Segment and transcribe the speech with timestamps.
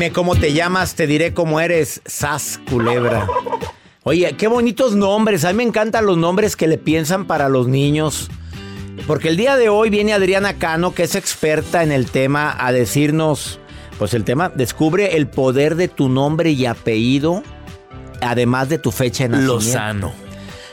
[0.00, 3.26] Dime cómo te llamas, te diré cómo eres, Sas Culebra.
[4.02, 5.44] Oye, qué bonitos nombres.
[5.44, 8.30] A mí me encantan los nombres que le piensan para los niños.
[9.06, 12.72] Porque el día de hoy viene Adriana Cano, que es experta en el tema, a
[12.72, 13.60] decirnos,
[13.98, 17.42] pues el tema, descubre el poder de tu nombre y apellido,
[18.22, 19.54] además de tu fecha de nacimiento.
[19.56, 20.12] Lozano.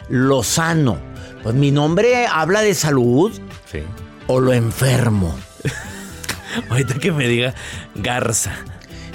[0.08, 0.98] Lozano.
[1.44, 3.38] Pues mi nombre habla de salud
[3.70, 3.80] Sí.
[4.28, 5.38] o lo enfermo.
[6.70, 7.54] Ahorita que me diga
[7.94, 8.54] Garza.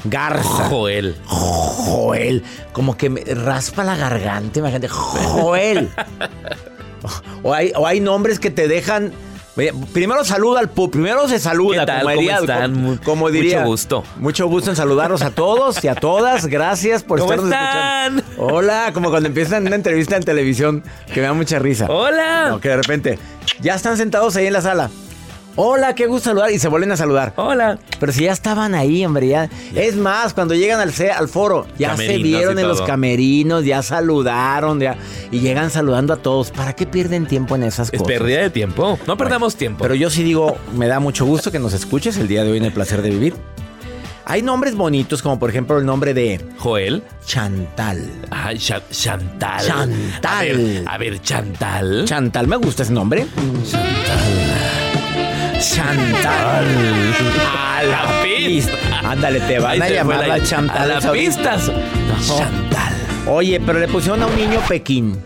[0.05, 0.69] Garza.
[0.69, 1.17] Joel.
[1.27, 2.43] Joel.
[2.73, 4.89] Como que me raspa la garganta, imagínate.
[4.89, 5.89] Joel.
[7.43, 9.13] O hay, o hay nombres que te dejan.
[9.57, 10.93] Oye, Primero saluda al público.
[10.93, 11.81] Primero se saluda.
[11.81, 12.03] ¿Qué tal?
[12.03, 13.01] Como, ¿Cómo diría- están?
[13.05, 13.57] como- diría.
[13.59, 14.05] mucho gusto.
[14.17, 16.47] Mucho gusto en saludarlos a todos y a todas.
[16.47, 18.19] Gracias por ¿Cómo estarnos están?
[18.19, 18.55] escuchando.
[18.55, 21.87] Hola, como cuando empiezan una entrevista en televisión que me da mucha risa.
[21.91, 22.49] Hola.
[22.49, 23.19] No, que de repente
[23.61, 24.91] ya están sentados ahí en la sala.
[25.55, 26.51] Hola, qué gusto saludar.
[26.51, 27.35] Y se vuelven a saludar.
[27.37, 27.79] Hola.
[28.01, 29.51] Pero si ya estaban ahí, hombre, ya.
[29.75, 33.83] Es más, cuando llegan al, al foro, ya Camerinos se vieron en los camerinos, ya
[33.83, 34.97] saludaron, ya.
[35.31, 36.51] Y llegan saludando a todos.
[36.51, 38.07] ¿Para qué pierden tiempo en esas Es cosas?
[38.07, 38.99] pérdida de tiempo.
[39.07, 39.83] No perdamos tiempo.
[39.83, 42.57] Pero yo sí digo, me da mucho gusto que nos escuches el día de hoy
[42.59, 43.35] en el placer de vivir.
[44.25, 47.03] Hay nombres bonitos, como por ejemplo el nombre de Joel.
[47.27, 48.09] Chantal.
[48.31, 49.67] Ay, Cha- Chantal.
[49.67, 50.23] Chantal.
[50.25, 52.05] A ver, a ver, Chantal.
[52.07, 53.27] Chantal, me gusta ese nombre.
[53.69, 54.92] Chantal.
[55.63, 58.73] A la pista.
[59.05, 60.77] Ándale, te van a llamar la Chantal.
[60.77, 61.71] A las pistas.
[62.27, 62.95] Chantal.
[63.29, 65.17] Oye, pero le pusieron a un niño Pekín.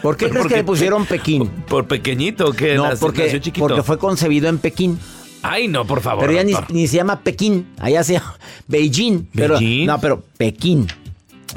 [0.00, 1.48] ¿Por qué crees ¿Por que le pusieron Pekín?
[1.68, 3.66] ¿Por pequeñito que No, nació- porque, nació chiquito?
[3.66, 4.98] porque fue concebido en Pekín.
[5.42, 6.24] Ay, no, por favor.
[6.26, 7.66] Pero ya ni, se llama Pekín.
[7.78, 8.38] Allá se llama
[8.68, 9.28] Beijing.
[9.34, 9.86] Pero, ¿Beijing?
[9.86, 10.86] No, pero Pekín.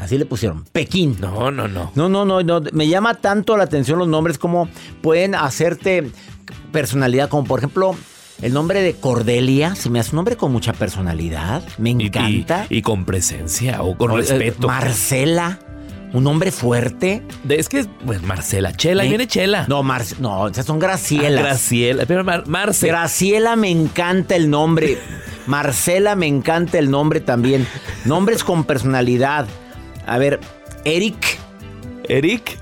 [0.01, 0.65] Así le pusieron.
[0.73, 1.15] Pekín.
[1.21, 1.93] No, no, no.
[1.95, 2.61] No, no, no, no.
[2.73, 4.67] Me llama tanto la atención los nombres como
[5.01, 6.11] pueden hacerte
[6.71, 7.29] personalidad.
[7.29, 7.95] Como por ejemplo,
[8.41, 9.75] el nombre de Cordelia.
[9.75, 11.63] Se me hace un nombre con mucha personalidad.
[11.77, 12.65] Me Y- y- encanta.
[12.69, 14.67] Y, con presencia o con eh, respeto.
[14.67, 15.59] Marcela.
[16.13, 17.21] Un nombre fuerte.
[17.45, 18.73] De- es que, pues, Marcela.
[18.73, 19.03] Chela.
[19.03, 19.65] Me- viene Chela.
[19.69, 21.41] No, Mar no, esas son Ah, Gracielas.
[21.43, 22.05] Graciela.
[22.05, 22.87] Pero Mar- Marce.
[22.87, 24.97] Graciela me encanta el nombre.
[25.47, 27.65] Marcela me encanta el nombre también.
[28.03, 29.47] Nombres con personalidad.
[30.05, 30.39] A ver,
[30.83, 31.15] Eric,
[32.09, 32.57] Eric.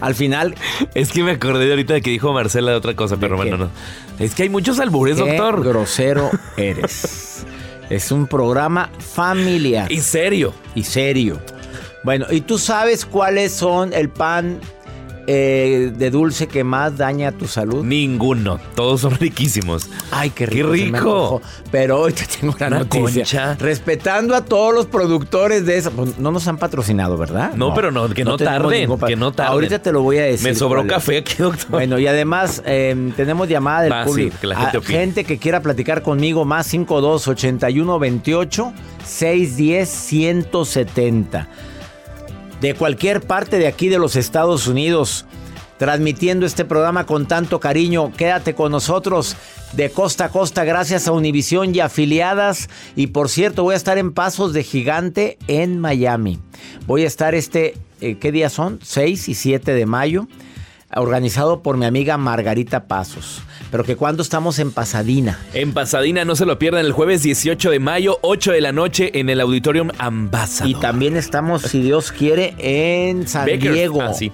[0.00, 0.54] Al final.
[0.94, 3.56] Es que me acordé de ahorita de que dijo Marcela de otra cosa, pero bueno,
[3.56, 3.70] no.
[4.18, 5.64] Es que hay muchos albures, qué doctor.
[5.64, 7.44] grosero eres.
[7.88, 10.52] es un programa familiar Y serio.
[10.74, 11.40] y serio.
[12.02, 14.58] Bueno, ¿y tú sabes cuáles son el pan
[15.32, 17.84] eh, de dulce que más daña tu salud?
[17.84, 18.58] Ninguno.
[18.74, 19.88] Todos son riquísimos.
[20.10, 20.68] Ay, qué ¡Qué rico.
[20.70, 21.42] me rico!
[21.70, 23.22] Pero hoy te tengo una, Una noticia.
[23.22, 23.54] concha.
[23.60, 25.92] Respetando a todos los productores de eso.
[25.92, 27.52] Pues no nos han patrocinado, ¿verdad?
[27.54, 29.52] No, pero no, que no tenemos tarden, que no tarden.
[29.52, 30.48] Ahorita te lo voy a decir.
[30.48, 31.70] Me sobró café aquí, doctor.
[31.70, 34.36] Bueno, y además eh, tenemos llamada del Va, sí, público.
[34.40, 34.98] que la gente A opine.
[34.98, 38.72] gente que quiera platicar conmigo, más 52 81 28
[39.04, 41.48] 610 170.
[42.60, 45.24] De cualquier parte de aquí de los Estados Unidos,
[45.78, 48.12] transmitiendo este programa con tanto cariño.
[48.12, 49.34] Quédate con nosotros
[49.72, 52.68] de costa a costa gracias a Univisión y afiliadas.
[52.96, 56.38] Y por cierto, voy a estar en Pasos de Gigante en Miami.
[56.86, 58.78] Voy a estar este, eh, ¿qué días son?
[58.82, 60.28] 6 y 7 de mayo.
[60.94, 63.42] organizado por mi amiga Margarita Pasos.
[63.70, 65.38] Pero que cuando estamos en Pasadena.
[65.54, 69.18] En Pasadena no se lo pierdan el jueves 18 de mayo, 8 de la noche
[69.20, 70.70] en el Auditorium Ambassador.
[70.70, 74.02] Y también estamos, si Dios quiere, en San Diego.
[74.02, 74.32] Ah, sí.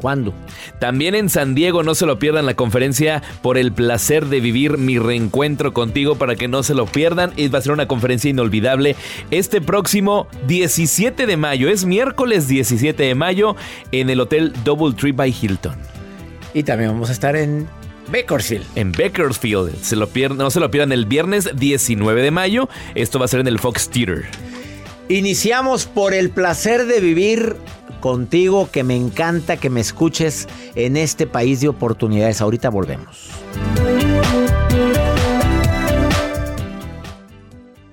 [0.00, 0.34] ¿Cuándo?
[0.80, 4.76] También en San Diego, no se lo pierdan la conferencia por el placer de vivir
[4.76, 7.30] mi reencuentro contigo para que no se lo pierdan.
[7.54, 8.96] Va a ser una conferencia inolvidable
[9.30, 11.68] este próximo 17 de mayo.
[11.68, 13.54] Es miércoles 17 de mayo
[13.92, 15.76] en el Hotel Double Tree by Hilton.
[16.52, 17.68] Y también vamos a estar en
[18.08, 18.66] Bakersfield.
[18.74, 19.82] En Bakersfield.
[19.82, 22.68] Se lo no se lo pierdan el viernes 19 de mayo.
[22.94, 24.24] Esto va a ser en el Fox Theater.
[25.08, 27.56] Iniciamos por el placer de vivir
[28.00, 32.40] contigo, que me encanta que me escuches en este país de oportunidades.
[32.40, 33.30] Ahorita volvemos.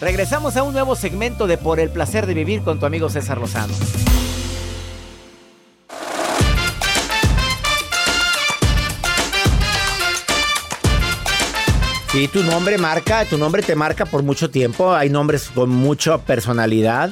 [0.00, 3.38] Regresamos a un nuevo segmento de Por el placer de vivir con tu amigo César
[3.38, 3.74] Lozano.
[12.14, 14.94] Sí, tu nombre marca, tu nombre te marca por mucho tiempo.
[14.94, 17.10] Hay nombres con mucha personalidad.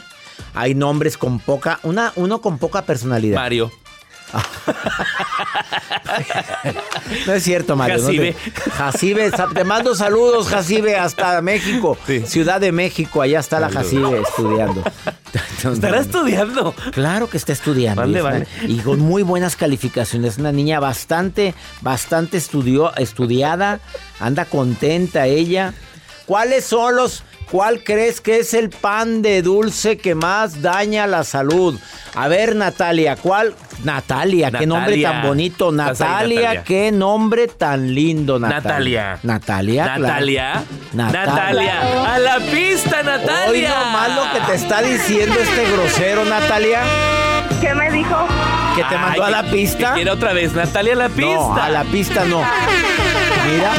[0.54, 3.36] Hay nombres con poca, una, uno con poca personalidad.
[3.36, 3.72] Mario.
[7.26, 8.00] no es cierto, Mario.
[8.00, 8.32] Jacibe.
[8.32, 11.98] No te, Jacibe, te mando saludos, Jacibe, hasta México.
[12.06, 12.24] Sí.
[12.26, 14.82] Ciudad de México, allá está la Jacibe estudiando.
[15.72, 16.74] ¿Estará estudiando?
[16.92, 18.02] Claro que está estudiando.
[18.02, 18.46] Vale, y, vale.
[18.62, 20.38] y con muy buenas calificaciones.
[20.38, 23.80] Una niña bastante, bastante estudió, estudiada.
[24.20, 25.74] Anda contenta ella.
[26.26, 27.24] ¿Cuáles son los...
[27.50, 31.78] ¿Cuál crees que es el pan de dulce que más daña la salud?
[32.14, 33.54] A ver, Natalia, ¿cuál?
[33.84, 35.68] Natalia, qué nombre tan bonito.
[35.68, 39.18] Ahí, Natalia, qué nombre tan lindo, Natalia.
[39.22, 39.84] Natalia.
[39.92, 39.98] Natalia.
[39.98, 40.64] Natalia.
[40.94, 41.24] Natalia.
[41.34, 42.14] Natalia.
[42.14, 43.50] A la pista, Natalia.
[43.50, 46.80] Hoy nomás lo que te está diciendo este grosero, Natalia,
[47.60, 48.16] ¿Qué me dijo?
[48.76, 49.88] que te mandó Ay, a la que- pista.
[49.88, 51.34] que quiere otra vez, Natalia, a la pista.
[51.34, 52.38] No, a la pista no.
[52.38, 53.72] Mira,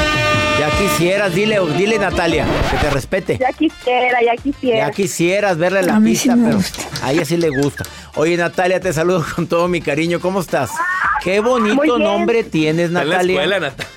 [0.69, 3.38] ya quisieras, dile, dile Natalia, que te respete.
[3.38, 4.88] Ya quisiera, ya quisiera.
[4.88, 6.83] Ya quisieras verle la A mí sí pista, me pero gusta.
[7.06, 7.83] a ella sí le gusta.
[8.15, 10.19] Oye, Natalia, te saludo con todo mi cariño.
[10.19, 10.71] ¿Cómo estás?
[11.24, 13.33] Qué bonito nombre tienes, Está en la Natalia.
[13.42, 13.92] escuela, Natalia.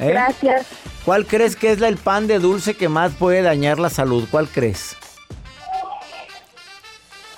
[0.00, 0.08] ¿Eh?
[0.08, 0.66] Gracias.
[1.04, 4.26] ¿Cuál crees que es la- el pan de dulce que más puede dañar la salud?
[4.30, 4.96] ¿Cuál crees?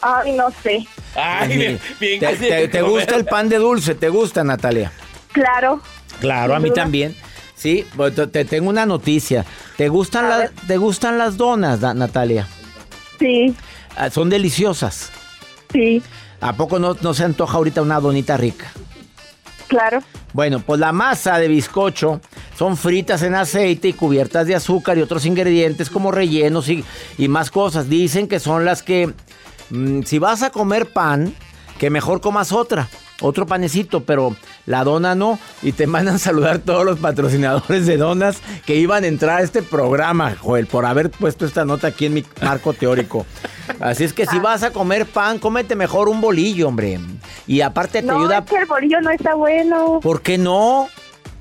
[0.00, 0.84] Ay, no sé.
[1.14, 3.94] Ay, bien, bien ¿Te, que te- gusta el pan de dulce?
[3.94, 4.90] ¿Te gusta, Natalia?
[5.32, 5.80] Claro.
[6.20, 6.82] Claro, a mí duda.
[6.82, 7.16] también.
[7.62, 7.86] Sí,
[8.16, 9.44] te, te tengo una noticia.
[9.76, 10.50] ¿Te gustan, las.
[10.66, 12.48] ¿te gustan las donas, Natalia?
[13.20, 13.54] Sí,
[13.94, 15.10] Ah, Son deliciosas.
[15.72, 16.02] sí,
[16.40, 18.66] ¿A poco no, no se antoja ahorita una donita rica?
[19.68, 20.00] claro.
[20.34, 22.20] Bueno, pues la masa de bizcocho
[22.58, 26.82] son fritas en aceite y cubiertas de azúcar y otros ingredientes como rellenos y,
[27.18, 27.88] y más cosas.
[27.88, 29.12] Dicen que son las que,
[29.70, 31.34] mm, si vas a comer pan,
[31.78, 32.88] que mejor comas otra,
[33.20, 34.34] otro panecito, pero
[34.66, 35.38] la dona no.
[35.62, 39.62] Y te mandan saludar todos los patrocinadores de donas que iban a entrar a este
[39.62, 43.26] programa, Joel, por haber puesto esta nota aquí en mi marco teórico.
[43.80, 46.98] Así es que si vas a comer pan, cómete mejor un bolillo, hombre.
[47.46, 48.38] Y aparte te No, ayuda...
[48.38, 50.00] es que el bolillo no está bueno.
[50.02, 50.88] ¿Por qué no?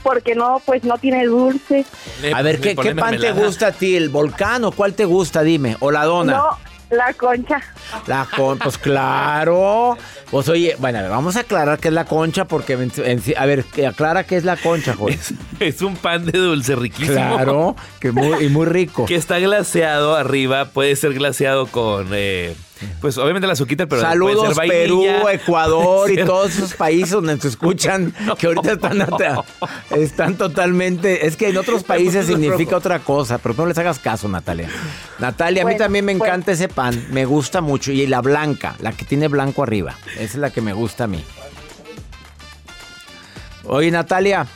[0.04, 1.86] Porque no, pues no tiene dulce.
[2.22, 3.96] Le- A ver, ¿qué, qué pan te gusta a ti?
[3.96, 5.44] ¿El volcán o cuál te gusta?
[5.44, 5.78] Dime.
[5.80, 6.34] ¿O la dona?
[6.38, 6.58] No,
[6.90, 7.60] la concha.
[8.08, 9.98] La con, pues claro.
[10.32, 13.22] Pues oye, bueno, a ver, vamos a aclarar qué es la concha porque, en- en-
[13.38, 15.16] a ver, que aclara qué es la concha, joder.
[15.20, 17.16] Es, es un pan de dulce riquísimo.
[17.16, 19.06] Claro, que muy, y muy rico.
[19.06, 22.56] Que está glaseado arriba, puede ser glaseado con, eh,
[23.00, 27.38] pues obviamente la azuquita, pero Saludos puede ser Perú, Ecuador y todos esos países donde
[27.40, 29.06] se escuchan que ahorita están,
[29.96, 31.28] están totalmente...
[31.28, 34.70] Es que en otros países significa otra cosa, pero no les hagas caso, Natalia.
[35.20, 36.26] Natalia, a mí también me bueno.
[36.34, 37.92] encanta ese pan, me gusta mucho.
[37.92, 41.08] Y la blanca, la que tiene blanco arriba, esa es la que me gusta a
[41.08, 41.24] mí.
[43.66, 44.48] Oye, Natalia,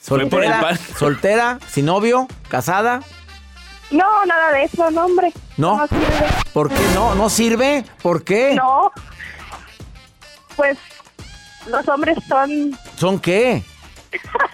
[0.00, 3.00] soltera, soltera, sin novio, casada,
[3.90, 5.32] No, nada de eso, no, hombre.
[5.56, 5.76] ¿No?
[5.76, 6.26] No sirve.
[6.52, 7.14] ¿por qué no?
[7.14, 7.84] ¿No sirve?
[8.02, 8.54] ¿Por qué?
[8.54, 8.92] No.
[10.56, 10.78] Pues
[11.68, 13.62] los hombres son ¿Son qué?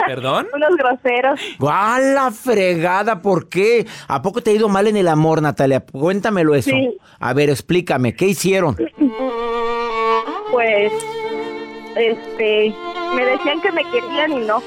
[0.06, 0.46] ¿Perdón?
[0.54, 1.40] unos groseros.
[1.60, 3.22] ¡A la fregada!
[3.22, 3.86] ¿Por qué?
[4.08, 5.80] ¿A poco te ha ido mal en el amor, Natalia?
[5.80, 6.70] Cuéntamelo eso.
[6.70, 6.96] Sí.
[7.18, 8.76] A ver, explícame, ¿qué hicieron?
[10.56, 10.90] Pues
[11.96, 12.74] este,
[13.14, 14.62] me decían que me querían y no,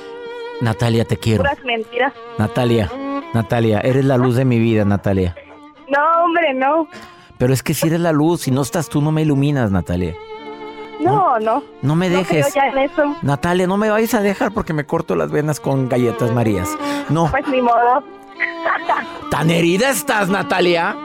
[0.62, 1.42] Natalia, te quiero.
[1.42, 2.14] puras mentiras.
[2.38, 2.92] Natalia,
[3.34, 5.36] Natalia, eres la luz de mi vida, Natalia.
[5.88, 6.88] No, hombre, no.
[7.40, 10.14] Pero es que si eres la luz, si no estás tú, no me iluminas, Natalia.
[11.00, 11.64] No, no.
[11.82, 12.54] No me No creo dejes.
[12.54, 13.16] ya en eso.
[13.24, 16.70] Natalia, no me vayas a dejar porque me corto las venas con galletas Marías.
[17.10, 17.32] No.
[17.32, 18.04] Pues ni modo.
[19.32, 20.96] ¿Tan herida estás, Natalia?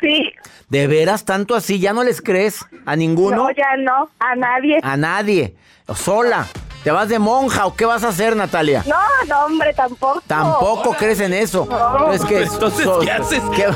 [0.00, 0.32] Sí.
[0.68, 1.78] ¿De veras tanto así?
[1.80, 3.36] ¿Ya no les crees a ninguno?
[3.36, 4.08] No, ya no.
[4.18, 4.78] A nadie.
[4.82, 5.54] A nadie.
[5.94, 6.46] ¿Sola?
[6.84, 8.82] ¿Te vas de monja o qué vas a hacer, Natalia?
[8.86, 8.96] No,
[9.28, 10.22] no, hombre, tampoco.
[10.26, 11.66] Tampoco crees en eso.
[11.68, 12.10] No.
[12.12, 13.42] Es que Entonces, ¿qué haces?
[13.54, 13.66] ¿qué-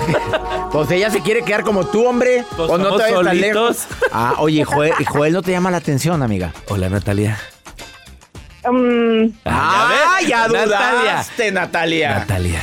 [0.73, 2.45] Pues ella se quiere quedar como tú, hombre.
[2.57, 3.87] Pues o no te vayas tan lejos.
[4.11, 6.53] Ah, oye, ¿y Joel, y Joel no te llama la atención, amiga.
[6.69, 7.39] Hola, Natalia.
[8.65, 10.65] Mm, Ah, ya, ves?
[10.65, 12.21] dudaste, Natalia.
[12.21, 12.63] Natalia.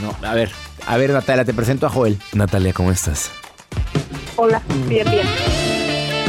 [0.00, 0.50] No, a ver,
[0.86, 2.18] a ver, Natalia, te presento a Joel.
[2.32, 3.30] Natalia, ¿cómo estás?
[4.36, 5.26] hola, bien, bien.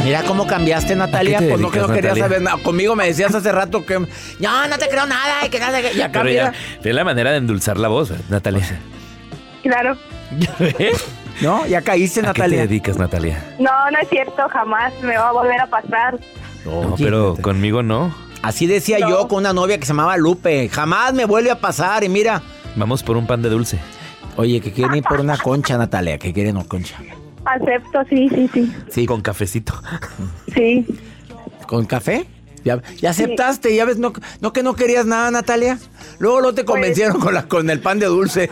[0.04, 1.38] Mira cómo cambiaste, Natalia.
[1.38, 2.22] ¿A qué te Pues no, que no Natalia?
[2.24, 2.58] saber nada.
[2.62, 3.98] Conmigo me decías hace rato que.
[4.38, 5.46] No, no te creo nada.
[5.46, 5.80] Y que nada.
[5.80, 6.52] Y acá, Pero mira.
[6.82, 8.80] ya, es la manera de endulzar la voz, ¿verdad, Natalia.
[9.62, 9.96] Claro.
[11.40, 11.66] ¿No?
[11.66, 12.60] Ya caíste, ¿A qué te Natalia.
[12.60, 13.42] dedicas, Natalia?
[13.58, 16.18] No, no es cierto, jamás me va a volver a pasar.
[16.64, 17.42] No, pero Natalia.
[17.42, 18.14] conmigo no.
[18.42, 19.08] Así decía No.
[19.08, 20.68] yo con una novia que se llamaba Lupe.
[20.68, 22.04] Jamás me vuelve a pasar.
[22.04, 22.42] Y mira.
[22.76, 23.78] Vamos por un pan de dulce.
[24.36, 26.18] Oye, que quieren ir por una concha, Natalia.
[26.18, 26.96] Que quieren una concha.
[27.44, 28.72] Acepto, sí, sí, sí.
[28.90, 29.74] Sí, Con cafecito.
[30.54, 30.86] Sí.
[31.66, 32.26] ¿Con café?
[32.64, 35.78] Ya, ya aceptaste, ya ves, no, no que no querías nada, Natalia.
[36.18, 38.48] Luego no te convencieron con, la, con el pan de dulce.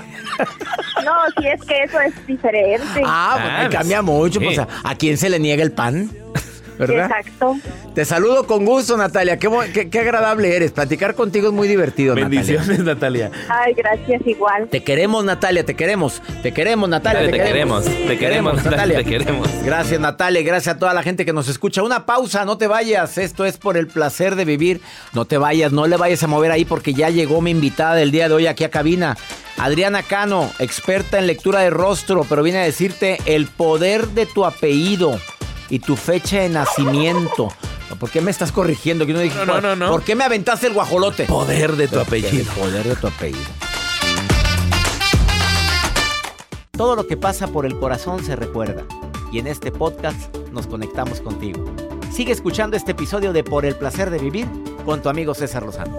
[1.02, 3.02] No, sí es que eso es diferente.
[3.06, 4.38] Ah, Ah, porque cambia mucho.
[4.38, 4.44] sí.
[4.44, 6.10] Pues, ¿a, a quién se le niega el pan?
[6.86, 7.10] ¿Verdad?
[7.18, 7.56] Exacto.
[7.94, 9.38] Te saludo con gusto, Natalia.
[9.38, 10.72] Qué, qué- qué agradable eres.
[10.72, 12.40] Platicar contigo es muy divertido, Natalia.
[12.40, 13.30] Bendiciones, Natalia.
[13.48, 14.68] Ay, gracias, igual.
[14.68, 16.22] Te queremos, Natalia, te queremos.
[16.42, 17.30] Te queremos, Natalia.
[17.30, 19.48] Te queremos, te queremos, Natalia, te queremos.
[19.64, 20.42] Gracias, Natalia.
[20.42, 21.82] Gracias a toda la gente que nos escucha.
[21.82, 23.18] Una pausa, no te vayas.
[23.18, 24.80] Esto es por el placer de vivir.
[25.12, 28.10] No te vayas, no le vayas a mover ahí porque ya llegó mi invitada del
[28.10, 29.16] día de hoy aquí a cabina.
[29.58, 34.44] Adriana Cano, experta en lectura de rostro, pero viene a decirte el poder de tu
[34.46, 35.20] apellido
[35.72, 37.48] y tu fecha de nacimiento.
[37.98, 39.06] ¿Por qué me estás corrigiendo?
[39.06, 39.90] Que no, dije, No, no, no.
[39.90, 41.24] ¿Por qué me aventaste el guajolote?
[41.24, 42.52] Poder de tu El apellido.
[42.52, 43.40] poder de tu apellido.
[46.72, 48.84] Todo lo que pasa por el corazón se recuerda.
[49.32, 51.64] Y en este podcast nos conectamos contigo.
[52.12, 54.46] Sigue escuchando este episodio de Por el placer de vivir
[54.84, 55.96] con tu amigo César Lozano.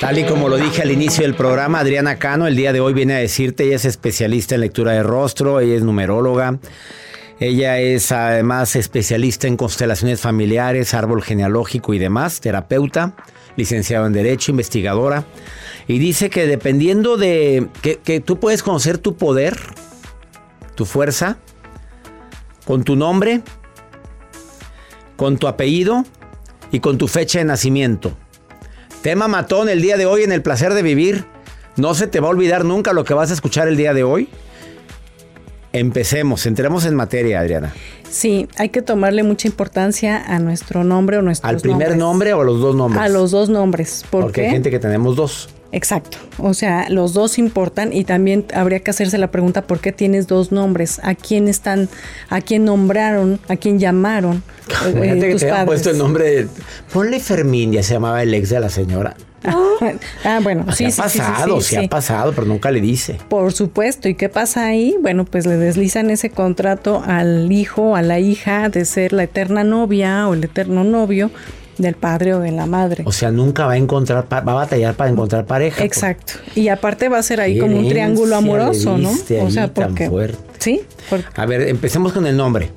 [0.00, 2.92] Tal y como lo dije al inicio del programa, Adriana Cano el día de hoy
[2.92, 6.60] viene a decirte, ella es especialista en lectura de rostro, ella es numeróloga,
[7.40, 13.16] ella es además especialista en constelaciones familiares, árbol genealógico y demás, terapeuta,
[13.56, 15.24] licenciada en Derecho, investigadora.
[15.88, 19.58] Y dice que dependiendo de que, que tú puedes conocer tu poder,
[20.76, 21.38] tu fuerza,
[22.64, 23.42] con tu nombre,
[25.16, 26.04] con tu apellido
[26.70, 28.16] y con tu fecha de nacimiento.
[29.02, 31.24] Tema matón el día de hoy en el placer de vivir.
[31.76, 34.02] No se te va a olvidar nunca lo que vas a escuchar el día de
[34.02, 34.28] hoy.
[35.72, 37.72] Empecemos, entremos en materia, Adriana.
[38.10, 41.98] Sí, hay que tomarle mucha importancia a nuestro nombre o nuestros ¿Al primer nombres.
[41.98, 43.02] nombre o a los dos nombres?
[43.02, 44.04] A los dos nombres.
[44.10, 44.46] ¿Por Porque qué?
[44.46, 45.50] hay gente que tenemos dos.
[45.70, 46.16] Exacto.
[46.38, 50.26] O sea, los dos importan y también habría que hacerse la pregunta ¿por qué tienes
[50.26, 51.00] dos nombres?
[51.02, 51.88] ¿A quién están,
[52.30, 54.42] a quién nombraron, a quién llamaron
[54.86, 55.66] eh, que te padres?
[55.66, 56.48] puesto el nombre de...
[56.92, 59.14] Ponle Fermín, ya se llamaba el ex de la señora.
[60.24, 62.80] ah, bueno, Sí, sí, ha sí, sí, sí, pasado, sí, ha pasado, pero nunca le
[62.80, 63.18] dice.
[63.28, 64.08] Por supuesto.
[64.08, 64.96] ¿Y qué pasa ahí?
[65.02, 69.64] Bueno, pues le deslizan ese contrato al hijo, a la hija de ser la eterna
[69.64, 71.30] novia o el eterno novio
[71.78, 73.04] del padre o de la madre.
[73.06, 75.84] O sea, nunca va a encontrar, va a batallar para encontrar pareja.
[75.84, 76.34] Exacto.
[76.54, 79.10] Y aparte va a ser ahí como un triángulo amoroso, ¿no?
[79.42, 80.38] O sea, porque fuerte.
[80.58, 82.70] sí, porque A ver, empecemos con el nombre.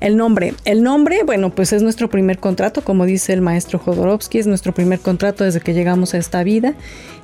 [0.00, 4.38] el nombre, el nombre, bueno, pues es nuestro primer contrato, como dice el maestro Jodorowsky,
[4.38, 6.74] es nuestro primer contrato desde que llegamos a esta vida.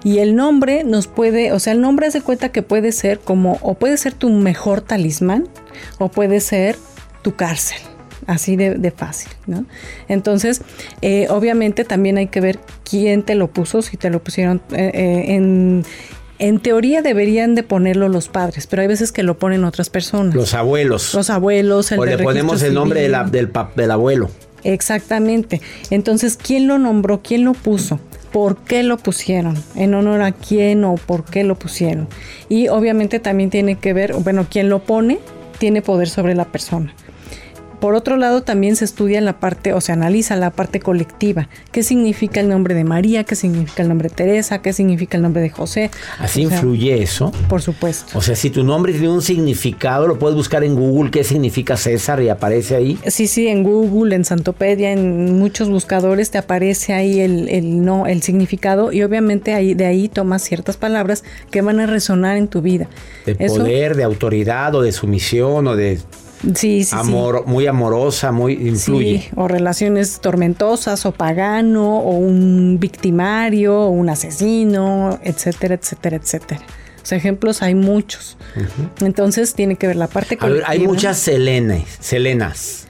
[0.03, 3.59] Y el nombre nos puede, o sea, el nombre hace cuenta que puede ser como,
[3.61, 5.47] o puede ser tu mejor talismán,
[5.99, 6.77] o puede ser
[7.23, 7.79] tu cárcel.
[8.27, 9.65] Así de, de fácil, ¿no?
[10.09, 10.63] Entonces,
[11.03, 12.59] eh, obviamente también hay que ver
[12.89, 15.85] quién te lo puso, si te lo pusieron eh, eh, en...
[16.39, 20.35] En teoría deberían de ponerlo los padres, pero hay veces que lo ponen otras personas.
[20.35, 21.13] Los abuelos.
[21.13, 23.51] Los abuelos, el o le ponemos el nombre de la- civil.
[23.77, 24.31] del, abuelo.
[24.65, 25.61] Exactamente.
[25.91, 27.21] Entonces, ¿quién lo nombró?
[27.23, 28.01] ¿Quién lo puso?
[28.33, 29.63] ¿Por qué lo pusieron?
[29.75, 32.09] ¿En honor a quién o por qué lo pusieron?
[32.49, 35.19] Y obviamente también tiene que ver, bueno, quién lo pone
[35.59, 36.95] tiene poder sobre la persona.
[37.81, 41.49] Por otro lado, también se estudia la parte, o se analiza la parte colectiva.
[41.73, 43.25] ¿Qué significa el nombre de María?
[43.25, 44.61] ¿Qué significa el nombre de Teresa?
[44.61, 45.91] ¿Qué significa el nombre de José?
[46.19, 47.33] Así O sea, influye eso.
[47.49, 48.19] Por supuesto.
[48.19, 51.77] O sea, si tu nombre tiene un significado, lo puedes buscar en Google qué significa
[51.77, 52.99] César y aparece ahí.
[53.07, 58.07] Sí, sí, en Google, en Santopedia, en muchos buscadores te aparece ahí el, el no,
[58.07, 62.49] el significado y obviamente ahí de ahí tomas ciertas palabras que van a resonar en
[62.49, 62.89] tu vida.
[63.25, 65.99] De Eso- poder, de autoridad o de sumisión o de
[66.43, 66.97] sí, sí, sí.
[66.97, 69.21] amor, muy amorosa, muy influye.
[69.23, 76.61] Sí, o relaciones tormentosas, o pagano, o un victimario, o un asesino, etcétera, etcétera, etcétera.
[77.03, 78.37] O sea, ejemplos hay muchos.
[79.01, 80.71] Entonces tiene que ver la parte A ver, colectiva.
[80.71, 82.87] hay muchas Selenas, Selenas.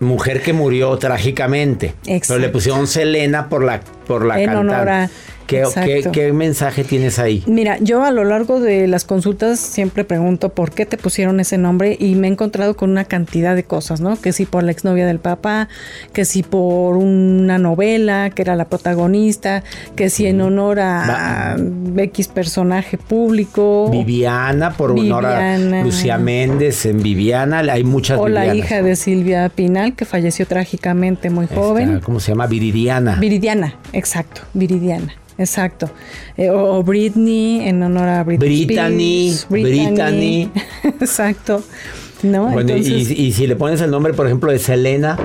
[0.00, 1.94] Mujer que murió trágicamente.
[2.02, 2.40] Pero Exacto.
[2.40, 4.74] le pusieron Selena por la, por la En cantante.
[4.74, 5.10] honor a-
[5.46, 6.12] ¿Qué, qué, Exacto.
[6.12, 7.42] qué mensaje tienes ahí?
[7.46, 11.58] Mira, yo a lo largo de las consultas siempre pregunto por qué te pusieron ese
[11.58, 14.20] nombre y me he encontrado con una cantidad de cosas, ¿no?
[14.20, 15.68] Que si por la exnovia del papá,
[16.12, 19.62] que si por una novela que era la protagonista,
[19.96, 21.56] que si en honor a
[21.96, 23.90] X personaje público.
[23.90, 25.58] Viviana, por honor a.
[25.58, 27.60] Lucía Méndez en Viviana.
[27.60, 32.00] Hay muchas O la hija de Silvia Pinal, que falleció trágicamente muy Esta, joven.
[32.00, 32.46] ¿Cómo se llama?
[32.46, 33.16] Viridiana.
[33.16, 35.90] Viridiana, exacto, Viridiana, exacto.
[36.36, 40.50] Eh, o, o Britney, en honor a Britney Brittany, Spears, Brittany.
[41.00, 41.62] exacto.
[42.22, 42.48] ¿No?
[42.50, 42.80] Bueno, y-
[43.12, 45.18] y, si le pones el nombre, por ejemplo, de Selena,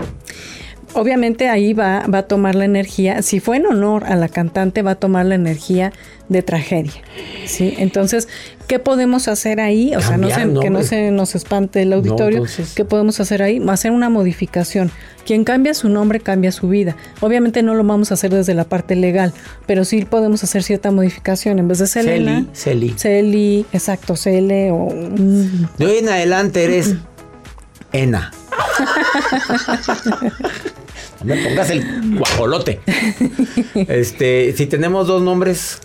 [0.98, 4.82] obviamente ahí va, va a tomar la energía, si fue en honor a la cantante,
[4.82, 5.94] va a tomar la energía
[6.30, 6.92] de tragedia.
[7.46, 7.74] ¿sí?
[7.78, 8.28] Entonces,
[8.68, 9.96] ¿qué podemos hacer ahí?
[9.96, 12.40] O sea, no sé, que no se nos espante el auditorio.
[12.40, 13.62] entonces- ¿Qué podemos hacer ahí?
[13.70, 14.92] Hacer una modificación.
[15.26, 16.96] Quien cambia su nombre cambia su vida.
[17.22, 19.34] Obviamente no lo vamos a hacer desde la parte legal,
[19.66, 21.60] pero sí podemos hacer cierta modificación.
[21.60, 23.66] En vez de Selena, Celi, Celi.
[23.74, 24.90] Exacto, Cele o
[25.78, 26.96] de hoy en adelante eres
[27.94, 28.32] Ena.
[31.24, 31.84] No me pongas el
[32.18, 32.80] guajolote.
[33.88, 35.80] Este, si tenemos dos nombres,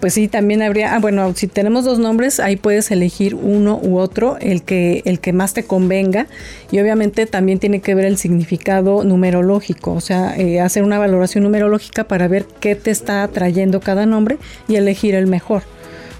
[0.00, 3.98] Pues sí, también habría, ah, bueno, si tenemos dos nombres, ahí puedes elegir uno u
[3.98, 6.28] otro, el que, el que más te convenga.
[6.70, 11.42] Y obviamente también tiene que ver el significado numerológico, o sea, eh, hacer una valoración
[11.44, 14.38] numerológica para ver qué te está trayendo cada nombre
[14.68, 15.64] y elegir el mejor.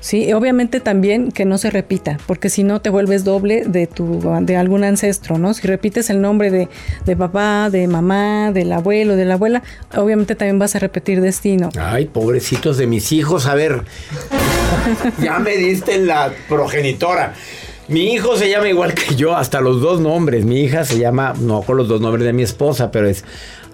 [0.01, 4.21] Sí, obviamente también que no se repita, porque si no te vuelves doble de tu
[4.41, 5.55] de algún ancestro, ¿no?
[5.55, 6.69] Si repites el nombre de,
[7.05, 9.63] de papá, de mamá, del abuelo, de la abuela,
[9.97, 11.71] obviamente también vas a repetir destino.
[11.79, 13.83] ay, pobrecitos de mis hijos, a ver.
[15.23, 17.35] ya me diste la progenitora.
[17.89, 20.45] Mi hijo se llama igual que yo, hasta los dos nombres.
[20.45, 23.25] Mi hija se llama, no con los dos nombres de mi esposa, pero es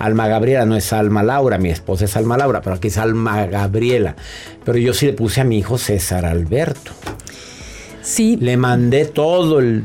[0.05, 1.59] Alma Gabriela, no es Alma Laura.
[1.59, 4.17] Mi esposa es Alma Laura, pero aquí es Alma Gabriela.
[4.65, 6.93] Pero yo sí le puse a mi hijo César Alberto.
[8.03, 9.85] Sí, Le mandé todo el-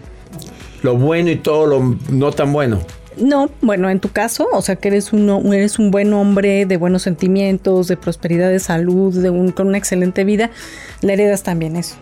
[0.83, 2.79] lo bueno y todo lo no tan bueno.
[3.17, 6.77] No, bueno, en tu caso, o sea que eres un, eres un buen hombre de
[6.77, 10.51] buenos sentimientos, de prosperidad, de salud, de un, con una excelente vida,
[11.01, 11.95] le heredas también eso.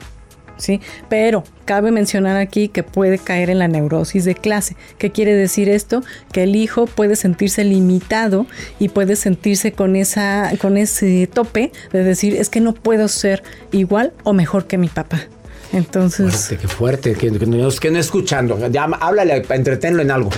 [0.58, 0.82] ¿Sí?
[1.10, 4.76] Pero cabe mencionar aquí que puede caer en la neurosis de clase.
[4.98, 6.04] ¿Qué quiere decir esto?
[6.32, 8.48] Que el hijo puede sentirse limitado
[8.80, 13.44] y puede sentirse con esa con ese tope de decir, es que no puedo ser
[13.72, 15.28] igual o mejor que mi papá.
[15.74, 18.58] Entonces, Fuerte, qué fuerte, que, que no, que no escuchando.
[18.70, 20.30] Ya, háblale, entretenlo en algo.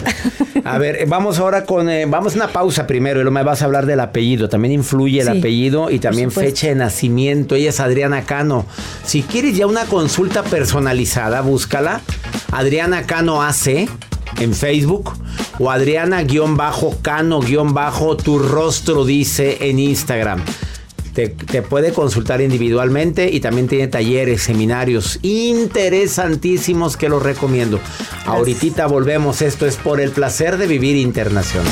[0.65, 1.89] A ver, eh, vamos ahora con.
[1.89, 4.49] eh, vamos a una pausa primero y luego me vas a hablar del apellido.
[4.49, 7.55] También influye el Sí, apellido y también fecha de nacimiento.
[7.55, 8.65] Ella es Adriana Cano.
[9.05, 12.01] Si quieres ya una consulta personalizada, búscala.
[12.51, 13.87] Adriana Cano AC
[14.39, 15.13] en Facebook
[15.59, 17.41] o Adriana-Cano-
[18.17, 20.41] tu rostro dice en Instagram.
[21.13, 27.79] Te, te puede consultar individualmente y también tiene talleres, seminarios interesantísimos que los recomiendo.
[28.25, 29.41] Ahorita volvemos.
[29.41, 31.71] Esto es por el placer de vivir internacional.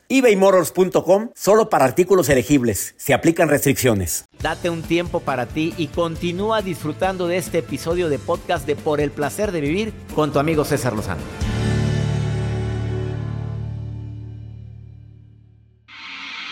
[0.11, 2.93] ebaymotors.com solo para artículos elegibles.
[2.97, 4.25] Se aplican restricciones.
[4.41, 8.99] Date un tiempo para ti y continúa disfrutando de este episodio de podcast de Por
[8.99, 11.21] el placer de vivir con tu amigo César Lozano.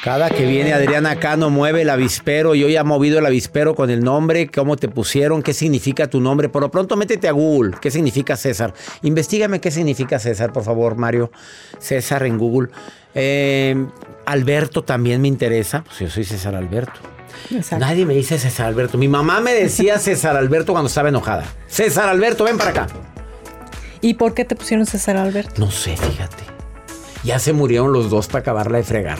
[0.04, 2.56] Cada que viene Adriana Cano mueve el avispero.
[2.56, 6.22] Yo ya he movido el avispero con el nombre, cómo te pusieron, qué significa tu
[6.22, 6.48] nombre.
[6.48, 7.76] Por lo pronto métete a Google.
[7.82, 8.74] ¿Qué significa César?
[9.02, 11.32] Investígame qué significa César, por favor, Mario.
[11.80, 12.70] César en Google.
[13.16, 13.88] Eh,
[14.26, 15.84] Alberto también me interesa.
[15.84, 17.00] Pues yo soy César Alberto.
[17.52, 17.84] Exacto.
[17.86, 18.98] Nadie me dice César Alberto.
[18.98, 21.46] Mi mamá me decía César Alberto cuando estaba enojada.
[21.68, 22.88] César Alberto, ven para acá.
[24.02, 25.54] ¿Y por qué te pusieron César Alberto?
[25.58, 26.44] No sé, fíjate.
[27.24, 29.20] Ya se murieron los dos para acabarla de fregar.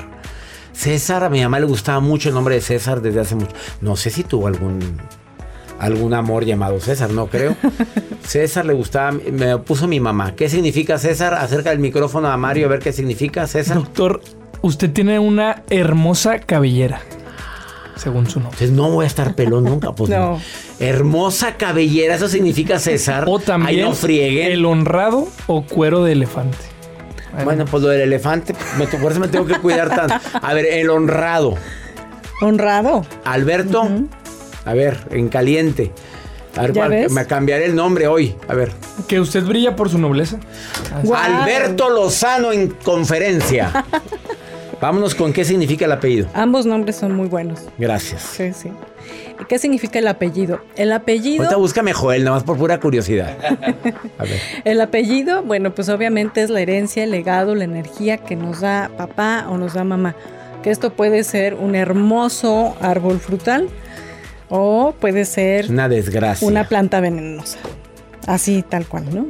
[0.72, 3.54] César, a mi mamá le gustaba mucho el nombre de César desde hace mucho.
[3.82, 4.98] No sé si tuvo algún
[5.80, 7.56] algún amor llamado César, no creo.
[8.26, 10.36] César le gustaba, me puso mi mamá.
[10.36, 11.34] ¿Qué significa César?
[11.34, 13.78] Acerca del micrófono a Mario a ver qué significa César.
[13.78, 14.22] Doctor,
[14.62, 17.02] usted tiene una hermosa cabellera.
[17.96, 18.56] Según su nombre.
[18.56, 20.18] Entonces no voy a estar pelón nunca, pues no.
[20.34, 20.42] No.
[20.80, 23.26] Hermosa cabellera, eso significa César.
[23.28, 24.52] O también Ay, no frieguen.
[24.52, 26.58] el honrado o cuero de elefante.
[27.44, 30.16] Bueno, pues lo del elefante, me, por eso me tengo que cuidar tanto.
[30.42, 31.56] A ver, el honrado.
[32.42, 33.06] Honrado.
[33.24, 33.88] Alberto,
[34.70, 35.92] a ver, en caliente.
[36.56, 37.12] A ver, ¿Ya cuál- ves?
[37.12, 38.36] me cambiaré el nombre hoy.
[38.48, 38.72] A ver.
[39.08, 40.38] Que usted brilla por su nobleza.
[41.14, 43.86] Alberto Lozano en conferencia.
[44.82, 46.28] Vámonos con qué significa el apellido.
[46.34, 47.60] Ambos nombres son muy buenos.
[47.78, 48.22] Gracias.
[48.22, 48.70] Sí, sí.
[49.42, 50.62] ¿Y ¿Qué significa el apellido?
[50.78, 51.44] El apellido.
[51.44, 53.36] Ahorita búscame Joel, nada más por pura curiosidad.
[54.18, 54.40] A ver.
[54.64, 58.90] El apellido, bueno, pues obviamente es la herencia, el legado, la energía que nos da
[58.98, 60.16] papá o nos da mamá.
[60.64, 63.68] Que esto puede ser un hermoso árbol frutal
[64.50, 66.48] o puede ser Una desgracia.
[66.48, 67.58] una planta venenosa.
[68.28, 69.28] Así, tal cual, ¿no?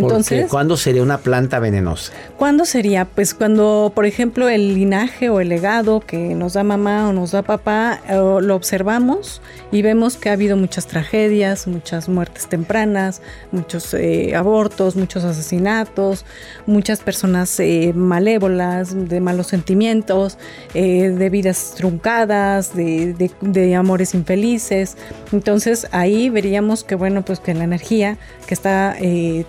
[0.00, 2.12] Porque, Entonces, ¿Cuándo sería una planta venenosa?
[2.36, 3.04] ¿cuándo sería?
[3.06, 7.30] Pues cuando, por ejemplo, el linaje o el legado que nos da mamá o nos
[7.32, 9.40] da papá, eh, lo observamos
[9.72, 16.24] y vemos que ha habido muchas tragedias, muchas muertes tempranas, muchos eh, abortos, muchos asesinatos,
[16.66, 20.38] muchas personas eh, malévolas, de malos sentimientos,
[20.74, 24.96] eh, de vidas truncadas, de, de- de amores infelices.
[25.32, 29.44] Entonces ahí veríamos que, bueno, pues que la energía que está eh,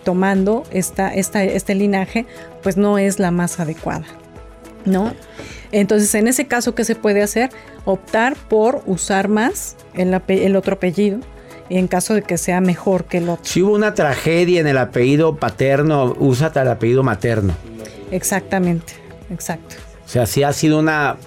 [0.46, 2.26] tomando esta, esta, este linaje,
[2.64, 4.06] pues no es la más adecuada,
[4.86, 5.14] ¿no?
[5.72, 7.50] Entonces, en ese caso, ¿qué se puede hacer?
[7.86, 11.20] Optar por usar más el, el otro apellido,
[11.70, 13.44] en caso de que sea mejor que el otro.
[13.46, 17.54] Si hubo una tragedia en el apellido paterno, úsate el apellido materno.
[18.12, 18.94] Exactamente,
[19.32, 19.76] exacto.
[20.06, 21.18] O sea, si ha sido una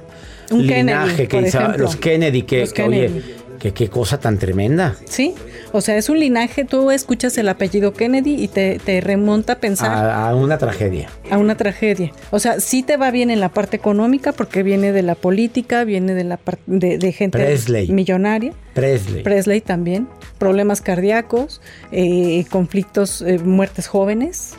[0.51, 1.85] Un linaje Kennedy, que hizo- ejemplo.
[1.85, 3.23] los Kennedy, que, Los que, oye,
[3.59, 4.95] que qué cosa tan tremenda.
[5.05, 5.35] Sí,
[5.73, 9.59] o sea, es un linaje, tú escuchas el apellido Kennedy y te, te remonta a
[9.59, 11.09] pensar A, a una tragedia.
[11.31, 12.13] a una tragedia.
[12.31, 15.85] O sea, sí te va bien en la parte económica porque viene de la política,
[15.85, 17.89] viene de la de, de gente Presley.
[17.91, 18.53] millonaria.
[18.75, 19.23] Presley.
[19.23, 20.09] Presley también.
[20.39, 21.61] Problemas cardíacos,
[21.93, 24.55] eh, conflictos, eh, muertes jóvenes.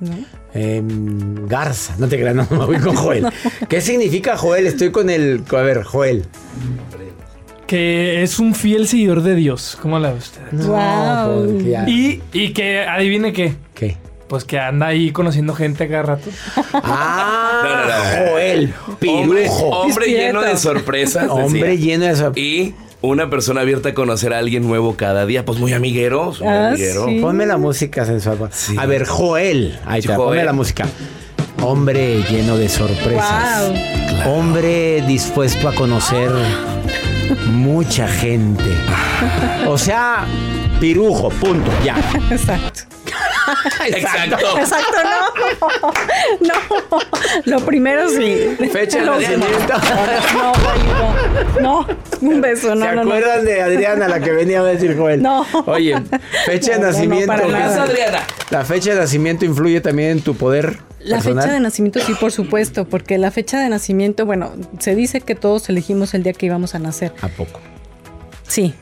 [0.00, 0.14] ¿no?
[0.54, 3.26] Em, Garza, no te creas, no me voy con Joel.
[3.68, 4.66] ¿Qué significa Joel?
[4.66, 5.42] Estoy con el.
[5.50, 6.24] A ver, Joel.
[7.66, 9.76] Que es un fiel seguidor de Dios.
[9.82, 10.40] ¿Cómo la ve usted?
[11.64, 13.54] Ya- Y, y que adivine qué.
[13.74, 13.96] ¿Qué?
[14.28, 16.30] Pues que anda ahí conociendo gente cada rato.
[16.74, 18.28] Ah.
[18.30, 18.72] Joel.
[19.08, 21.28] Hombre, hombre lleno de sorpresas.
[21.30, 21.84] Hombre decía.
[21.86, 22.32] lleno de eso.
[22.36, 25.44] Y una persona abierta a conocer a alguien nuevo cada día.
[25.44, 26.32] Pues muy amiguero.
[26.38, 27.06] muy Ah, amiguero.
[27.08, 27.18] sí.
[27.20, 28.38] Ponme la música sensual.
[28.52, 28.76] Sí.
[28.78, 29.78] A ver, Joel.
[29.86, 30.28] Ahí está, Joel.
[30.30, 30.86] ponme la música.
[31.62, 33.70] Hombre lleno de sorpresas.
[33.70, 34.36] Guau.
[34.38, 36.30] Hombre dispuesto a conocer
[37.46, 38.74] mucha gente.
[39.66, 40.26] O sea,
[40.80, 41.96] pirujo, punto, ya.
[42.30, 42.95] Exacto.
[43.86, 44.58] Exacto.
[44.58, 45.92] Exacto, no.
[46.40, 46.54] No.
[47.44, 48.56] Lo primero sí.
[48.72, 49.74] Fecha de nacimiento.
[50.36, 50.52] No,
[51.60, 51.86] no, no.
[52.20, 53.10] Un beso, no, ¿Se no, no.
[53.12, 55.22] acuerdan de Adriana, la que venía a decir Joel?
[55.22, 55.46] No.
[55.66, 55.94] Oye,
[56.46, 57.26] fecha de No, no, no, nacimiento.
[57.26, 57.82] para ¿Qué es nada.
[57.82, 58.20] Adriana?
[58.50, 61.44] La fecha de nacimiento influye también en tu poder La personal.
[61.44, 65.34] fecha de nacimiento sí, por supuesto, porque la fecha de nacimiento, bueno, se dice que
[65.34, 67.12] todos elegimos el día que íbamos a nacer.
[67.22, 67.60] ¿A poco?
[68.46, 68.74] Sí.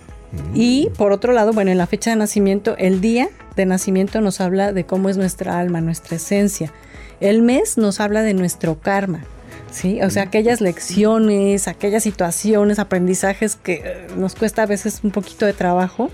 [0.54, 4.40] Y por otro lado, bueno, en la fecha de nacimiento, el día de nacimiento nos
[4.40, 6.72] habla de cómo es nuestra alma, nuestra esencia.
[7.20, 9.24] El mes nos habla de nuestro karma.
[9.70, 15.10] Sí, o sea, aquellas lecciones, aquellas situaciones, aprendizajes que eh, nos cuesta a veces un
[15.10, 16.10] poquito de trabajo.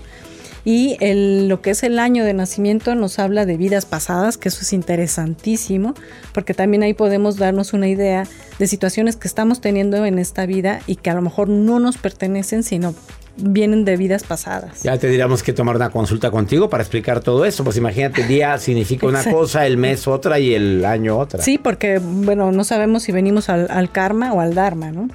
[0.63, 4.49] Y el- lo que es el año de nacimiento nos habla de vidas pasadas, que
[4.49, 5.93] eso es interesantísimo,
[6.33, 8.25] porque también ahí podemos darnos una idea
[8.59, 11.97] de situaciones que estamos teniendo en esta vida y que a lo mejor no nos
[11.97, 12.93] pertenecen, sino
[13.37, 14.83] vienen de vidas pasadas.
[14.83, 17.63] Ya te diríamos que tomar una consulta contigo para explicar todo eso.
[17.63, 21.41] Pues imagínate, día significa una cosa, el mes otra y el año otra.
[21.41, 25.07] Sí, porque, bueno, no sabemos si venimos al, al karma o al dharma, ¿no?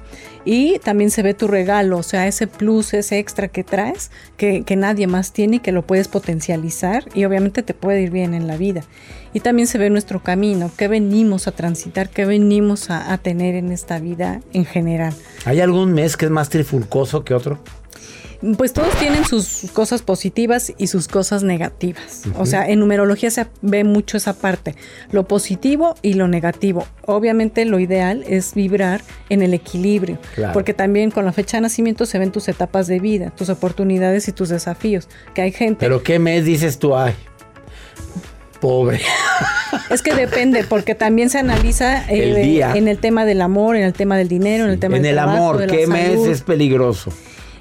[0.45, 4.63] Y también se ve tu regalo, o sea, ese plus, ese extra que traes, que,
[4.63, 8.33] que nadie más tiene y que lo puedes potencializar y obviamente te puede ir bien
[8.33, 8.83] en la vida.
[9.33, 13.55] Y también se ve nuestro camino, qué venimos a transitar, qué venimos a, a tener
[13.55, 15.13] en esta vida en general.
[15.43, 17.59] ¿Hay algún mes que es más trifulcoso que otro?
[18.57, 22.23] Pues todos tienen sus cosas positivas y sus cosas negativas.
[22.37, 24.75] O sea, en numerología se ve mucho esa parte,
[25.11, 26.85] lo positivo y lo negativo.
[27.05, 30.53] Obviamente lo ideal es vibrar en el equilibrio, Claro.
[30.53, 34.27] porque también con la fecha de nacimiento se ven tus etapas de vida, tus oportunidades
[34.27, 35.07] y tus desafíos.
[35.33, 36.95] Que hay gente, Pero ¿qué mes dices tú?
[36.95, 37.13] Ay,
[38.59, 38.99] pobre.
[39.89, 42.73] es que depende, porque también se analiza El eh, día.
[42.75, 45.11] en el tema del amor, en el tema del dinero, en el tema en del
[45.11, 47.11] el trabajo, amor, ¿qué mes es peligroso?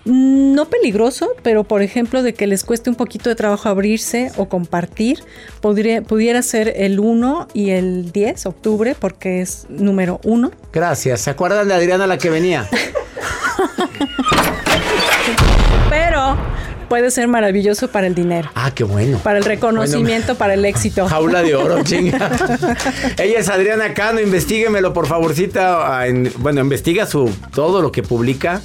[0.06, 4.48] No peligroso, pero por ejemplo de que les cueste un poquito de trabajo abrirse o
[4.48, 5.18] compartir,
[5.60, 10.52] podría, pudiera ser el 1 y el 10, octubre, porque es número 1.
[10.72, 11.22] Gracias.
[11.22, 12.68] ¿Se acuerdan de Adriana la que venía?
[15.90, 16.36] Pero
[16.88, 19.18] puede ser maravilloso para el dinero, Ah, qué bueno.
[19.18, 21.06] para el reconocimiento, para el éxito.
[21.08, 22.30] Jaula de oro, chinga.
[23.18, 26.06] Ella es Adriana Cano, investiguemelo por favorcita.
[26.06, 28.60] en- bueno, investiga su todo lo que publica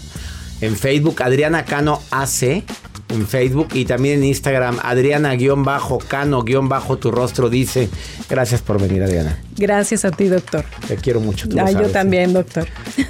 [0.61, 2.63] en Facebook, Adriana Cano AC,
[3.09, 7.89] en Facebook y también en Instagram, Adriana-Cano-tu rostro dice.
[8.29, 9.37] Gracias por venir, Adriana.
[9.57, 10.63] Gracias a ti, doctor.
[10.87, 11.49] Te quiero mucho.
[11.49, 11.91] tú lo Ah, yo sabes.
[11.91, 12.67] también, doctor.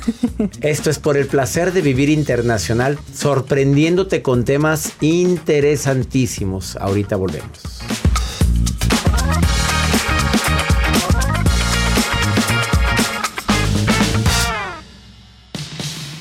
[0.61, 6.77] Esto es por el placer de vivir internacional, sorprendiéndote con temas interesantísimos.
[6.77, 7.80] Ahorita volvemos.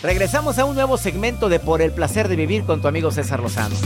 [0.02, 3.40] Regresamos a un nuevo segmento de Por el placer de vivir con tu amigo César
[3.40, 3.76] Lozano.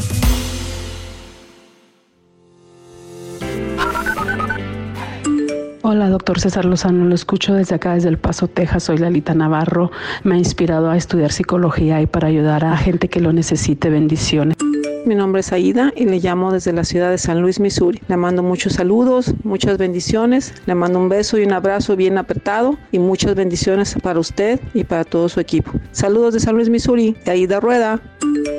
[5.83, 8.85] Hola, doctor César Lozano, lo escucho desde acá, desde El Paso, Texas.
[8.85, 9.90] Soy Lalita Navarro.
[10.22, 13.90] Me ha inspirado a estudiar psicología y para ayudar a gente que lo necesite.
[13.90, 14.57] Bendiciones.
[15.05, 18.01] Mi nombre es Aida y le llamo desde la ciudad de San Luis, Missouri.
[18.09, 20.55] Le mando muchos saludos, muchas bendiciones.
[20.64, 24.85] Le mando un beso y un abrazo bien apretado y muchas bendiciones para usted y
[24.85, 25.73] para todo su equipo.
[25.93, 28.01] Saludos de San Luis, Missouri, de Aida Rueda.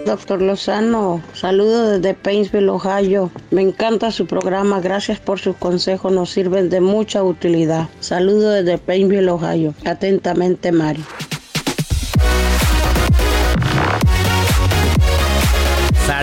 [0.05, 3.31] Doctor Lozano, saludo desde Painesville, Ohio.
[3.49, 7.89] Me encanta su programa, gracias por sus consejos, nos sirven de mucha utilidad.
[8.01, 9.73] Saludo desde Painesville, Ohio.
[9.83, 11.03] Atentamente, Mari.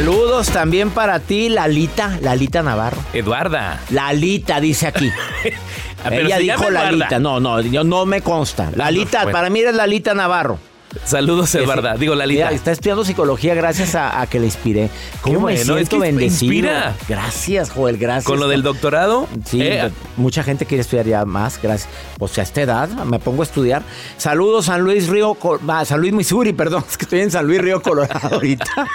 [0.03, 3.01] Saludos también para ti, Lalita, Lalita Navarro.
[3.13, 3.79] Eduarda.
[3.91, 5.13] Lalita dice aquí.
[6.11, 6.71] Ella dijo.
[6.71, 7.21] Lalita.
[7.21, 8.73] No, no, yo no me consta.
[8.75, 9.39] Lalita, bueno.
[9.39, 10.59] para mí eres Lalita Navarro.
[11.05, 11.95] Saludos, Eduarda.
[11.97, 12.45] Digo, Lalita.
[12.47, 14.91] Mira, está estudiando psicología gracias a, a que le inspiré.
[15.21, 16.53] ¿Cómo me bueno, es siento que bendecido?
[16.53, 16.95] inspira.
[17.09, 18.25] Gracias, Joel, gracias.
[18.25, 19.29] Con lo del doctorado.
[19.47, 21.89] Sí, eh, mucha gente quiere estudiar ya más, gracias.
[22.19, 23.83] Pues a esta edad me pongo a estudiar.
[24.17, 25.37] Saludos San Luis Río,
[25.69, 28.87] ah, San Luis Missouri, perdón, es que estoy en San Luis Río Colorado ahorita.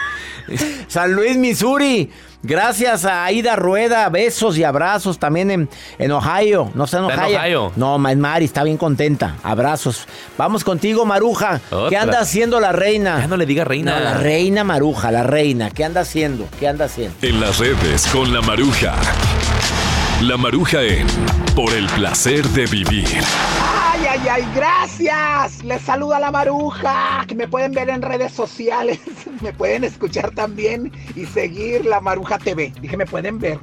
[0.88, 2.10] San Luis Missouri.
[2.48, 6.72] Gracias a Aida Rueda, besos y abrazos también en, en Ohio.
[6.76, 7.40] No está en Está en Ohio.
[7.40, 7.72] Ohio.
[7.76, 9.36] No, Ma- Mari está bien contenta.
[9.44, 10.08] Abrazos.
[10.38, 11.60] Vamos contigo, Maruja.
[11.90, 13.20] ¿Qué anda haciendo la reina?
[13.20, 13.98] Ya no le diga reina.
[13.98, 15.70] No, la reina Maruja, la reina.
[15.72, 16.48] ¿Qué anda haciendo?
[16.58, 17.16] ¿Qué anda haciendo?
[17.22, 18.94] En las redes con la maruja.
[20.22, 21.06] La maruja en
[21.54, 23.08] Por el placer de vivir.
[24.22, 25.64] Ay, ay, gracias.
[25.64, 29.00] Les saluda la maruja, que me pueden ver en redes sociales,
[29.42, 32.74] me pueden escuchar también y seguir la Maruja TV.
[32.82, 33.60] Dije, me pueden ver.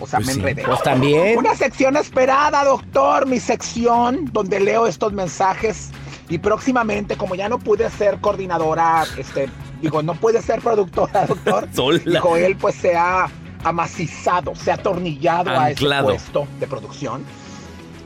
[0.00, 0.62] O sea, Pues me sí, enredé.
[0.64, 1.38] pues también.
[1.38, 5.90] Una sección esperada, doctor, mi sección donde leo estos mensajes
[6.28, 9.48] y próximamente, como ya no pude ser coordinadora, este,
[9.82, 11.68] digo, no puede ser productora, doctor.
[12.06, 13.28] Y Joel pues se ha
[13.62, 17.22] amacizado, se ha atornillado a ese puesto de producción.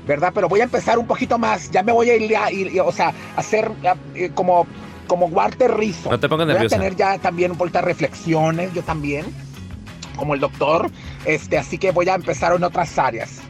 [0.07, 0.33] ¿Verdad?
[0.35, 1.71] Pero voy a empezar un poquito más.
[1.71, 3.71] Ya me voy a ir, a, ir- o sea, a hacer
[4.15, 4.67] eh, como,
[5.07, 6.11] como Walter Rizzo.
[6.11, 6.77] No te pongas Voy nerviosa.
[6.77, 9.25] a tener ya también un poquito de reflexiones, yo también,
[10.17, 10.91] como el doctor.
[11.25, 13.41] Este, así que voy a empezar en otras áreas.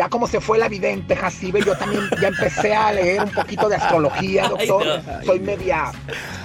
[0.00, 3.68] Ya como se fue la vidente Jacibe, yo también ya empecé a leer un poquito
[3.68, 4.82] de astrología, doctor.
[5.06, 5.92] Ay, Soy media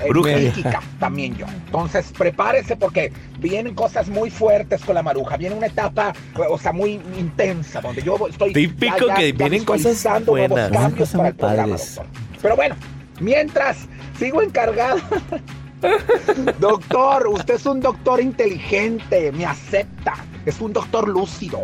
[0.03, 1.45] eh, psíquica también yo.
[1.47, 5.37] Entonces, prepárese porque vienen cosas muy fuertes con la maruja.
[5.37, 9.93] Viene una etapa, eh, o sea, muy intensa, donde yo estoy Típico que vienen cosas
[9.93, 10.71] visualizando nuevos buenas.
[10.71, 12.05] cambios Cosas para el programa, doctor.
[12.41, 12.75] Pero bueno,
[13.21, 13.77] mientras
[14.19, 14.99] sigo encargado.
[16.59, 20.15] doctor, usted es un doctor inteligente, me acepta.
[20.45, 21.63] Es un doctor lúcido,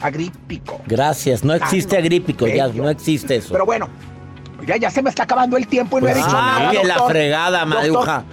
[0.00, 0.80] agrípico.
[0.86, 1.44] Gracias.
[1.44, 3.52] No existe Sano, agrípico, ya no existe eso.
[3.52, 3.88] Pero bueno,
[4.66, 6.70] ya, ya se me está acabando el tiempo y no he Pues dicho ah, nada.
[6.70, 7.10] que la doctor.
[7.12, 8.24] fregada, Doctor, Maruja.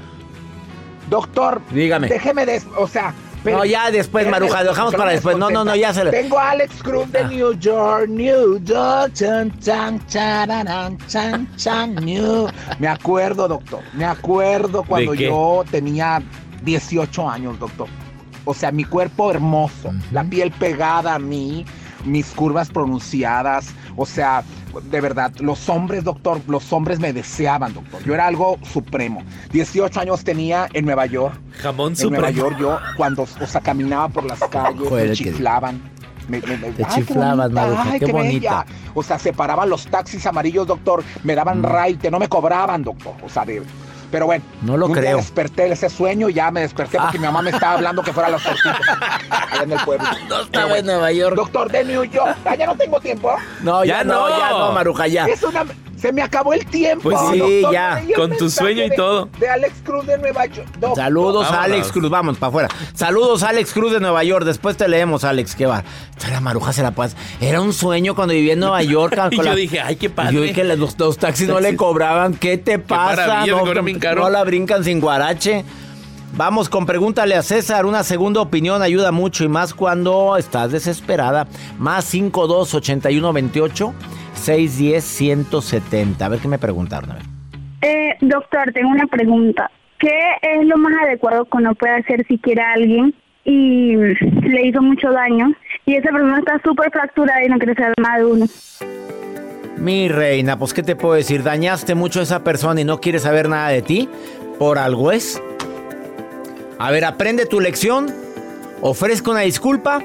[1.09, 2.07] Doctor, dígame.
[2.09, 5.37] Déjeme de, o sea, no, ya después, Maruja, lo dejamos para después.
[5.37, 6.11] No, no, no, ya se le.
[6.11, 7.27] Tengo a Alex Cruz de ah.
[7.27, 12.47] New York, New York, chan, chan, chan, chan, chan, New.
[12.79, 16.21] Me acuerdo, doctor, me acuerdo cuando yo tenía
[16.63, 17.87] 18 años, doctor.
[18.47, 21.65] O sea, mi cuerpo hermoso, la piel pegada a mí,
[22.05, 24.41] mis curvas pronunciadas, o sea,
[24.89, 28.01] de verdad, los hombres, doctor, los hombres me deseaban, doctor.
[28.05, 29.21] Yo era algo supremo.
[29.51, 31.37] 18 años tenía en Nueva York.
[31.61, 35.81] Jamón en Nueva York yo, cuando, o sea, caminaba por las calles, me chiflaban.
[36.29, 37.53] Me, Te chiflaban,
[37.99, 38.65] qué, qué, bonita.
[38.93, 41.03] O sea, separaban los taxis amarillos, doctor.
[41.23, 41.65] Me daban mm.
[41.65, 43.13] raite, no me cobraban, doctor.
[43.23, 43.61] O sea, de,
[44.11, 45.17] pero bueno, no lo creo.
[45.17, 48.31] desperté ese sueño, ya me desperté porque mi mamá me estaba hablando que fuera a
[48.31, 48.79] las tortillas
[49.63, 50.07] en el pueblo.
[50.29, 51.35] No estaba en Nueva York.
[51.35, 52.37] Doctor de New York.
[52.57, 53.35] ya no tengo tiempo.
[53.61, 55.25] No, ya, no, ya no, Maruja, ya.
[55.25, 55.65] Es una
[55.97, 57.09] se me acabó el tiempo.
[57.09, 59.29] Pues sí, ya, con tu sueño y todo.
[59.39, 60.67] De Alex Cruz de Nueva York.
[60.95, 62.69] Saludos a Alex Cruz, vamos, para afuera.
[62.93, 64.45] Saludos a Alex Cruz de Nueva York.
[64.45, 65.83] Después te leemos, Alex, qué va.
[66.31, 67.17] La maruja se la pasa.
[67.41, 69.17] Era un sueño cuando vivía en Nueva York.
[69.31, 70.33] y yo dije, ay, qué padre.
[70.33, 72.35] Yo dije que los, taxis no le cobraban.
[72.35, 73.45] ¿Qué te pasa?
[73.45, 73.65] no,
[74.15, 75.65] no la brincan sin guarache.
[76.33, 77.85] Vamos con pregúntale a César.
[77.85, 81.47] Una segunda opinión ayuda mucho y más cuando estás desesperada.
[81.79, 83.93] Más 52 81 28
[84.37, 86.21] 610-170.
[86.21, 87.11] A ver qué me preguntaron.
[87.11, 87.23] A ver.
[87.81, 89.69] Eh, doctor, tengo una pregunta.
[89.99, 94.67] ¿Qué es lo más adecuado que uno puede hacer si quiere a alguien y le
[94.67, 95.53] hizo mucho daño
[95.85, 98.45] y esa persona está súper fracturada y no quiere ser más de uno?
[99.77, 101.43] Mi reina, pues ¿qué te puedo decir?
[101.43, 104.09] Dañaste mucho a esa persona y no quiere saber nada de ti.
[104.59, 105.41] Por algo es.
[106.79, 108.07] A ver, aprende tu lección.
[108.81, 110.03] Ofrezca una disculpa.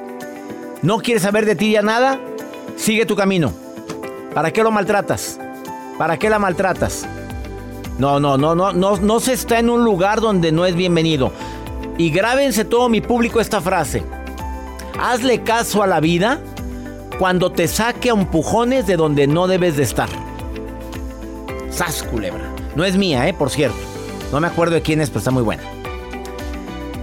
[0.83, 2.18] No quiere saber de ti ya nada.
[2.77, 3.53] Sigue tu camino.
[4.35, 5.38] ¿Para qué lo maltratas?
[5.99, 7.07] ¿Para qué la maltratas?
[7.99, 11.33] No, no, no, no, no, no se está en un lugar donde no es bienvenido.
[11.99, 14.03] Y grábense todo mi público esta frase.
[14.99, 16.40] Hazle caso a la vida
[17.18, 20.09] cuando te saque a empujones de donde no debes de estar.
[21.71, 22.51] Sas, culebra.
[22.75, 23.77] No es mía, eh, por cierto.
[24.33, 25.62] No me acuerdo de quién es, pero está muy buena.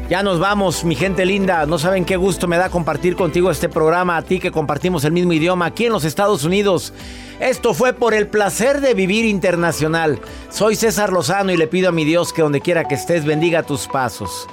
[0.10, 1.68] Ya nos vamos, mi gente linda.
[1.68, 5.12] No saben qué gusto me da compartir contigo este programa, a ti que compartimos el
[5.12, 6.94] mismo idioma aquí en los Estados Unidos.
[7.40, 10.20] Esto fue por el placer de vivir internacional.
[10.50, 13.62] Soy César Lozano y le pido a mi Dios que donde quiera que estés bendiga
[13.62, 14.48] tus pasos,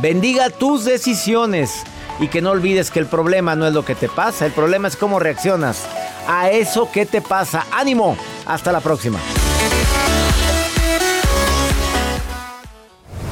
[0.00, 1.84] bendiga tus decisiones
[2.18, 4.88] y que no olvides que el problema no es lo que te pasa, el problema
[4.88, 5.86] es cómo reaccionas
[6.26, 7.66] a eso que te pasa.
[7.70, 9.18] Ánimo, hasta la próxima.